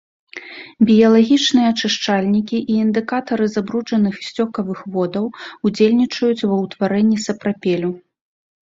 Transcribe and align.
Біялагічныя 0.89 1.67
ачышчальнікі 1.73 2.57
і 2.63 2.73
індыкатары 2.85 3.45
забруджаных 3.57 4.13
і 4.23 4.29
сцёкавых 4.29 4.79
водаў, 4.97 5.25
удзельнічаюць 5.71 6.45
ва 6.53 6.63
ўтварэнні 6.65 7.17
сапрапелю. 7.29 7.91